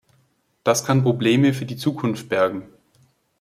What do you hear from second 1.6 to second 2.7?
die Zukunft bergen.